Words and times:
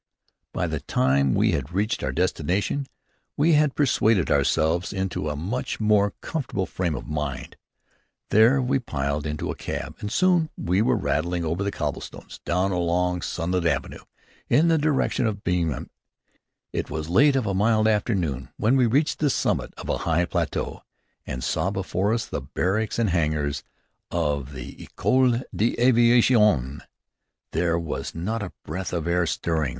By 0.51 0.65
the 0.65 0.79
time 0.79 1.35
we 1.35 1.51
had 1.51 1.71
reached 1.73 2.01
our 2.03 2.11
destination 2.11 2.87
we 3.37 3.53
had 3.53 3.75
persuaded 3.75 4.31
ourselves 4.31 4.91
into 4.93 5.29
a 5.29 5.35
much 5.35 5.79
more 5.79 6.13
comfortable 6.21 6.65
frame 6.65 6.95
of 6.95 7.05
mind. 7.07 7.55
There 8.31 8.59
we 8.63 8.79
piled 8.79 9.27
into 9.27 9.51
a 9.51 9.55
cab, 9.55 9.95
and 9.99 10.11
soon 10.11 10.49
we 10.57 10.81
were 10.81 10.95
rattling 10.97 11.45
over 11.45 11.61
the 11.61 11.69
cobblestones, 11.69 12.39
down 12.45 12.71
a 12.71 12.79
long, 12.79 13.21
sunlit 13.21 13.67
avenue 13.67 13.99
in 14.49 14.69
the 14.69 14.79
direction 14.79 15.27
of 15.27 15.43
B. 15.43 15.71
It 16.73 16.89
was 16.89 17.07
late 17.07 17.35
of 17.35 17.45
a 17.45 17.53
mild 17.53 17.87
afternoon 17.87 18.49
when 18.57 18.75
we 18.75 18.87
reached 18.87 19.19
the 19.19 19.29
summit 19.29 19.71
of 19.77 19.87
a 19.87 19.99
high 19.99 20.25
plateau 20.25 20.81
and 21.27 21.43
saw 21.43 21.69
before 21.69 22.11
us 22.11 22.25
the 22.25 22.41
barracks 22.41 22.97
and 22.97 23.11
hangars 23.11 23.61
of 24.09 24.53
the 24.53 24.77
École 24.77 25.43
d'Aviation. 25.55 26.81
There 27.51 27.77
was 27.77 28.15
not 28.15 28.41
a 28.41 28.51
breath 28.65 28.93
of 28.93 29.05
air 29.05 29.27
stirring. 29.27 29.69